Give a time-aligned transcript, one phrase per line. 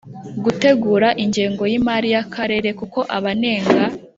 [0.43, 3.81] gutegura ingengo y imari y akarere kuko abanenga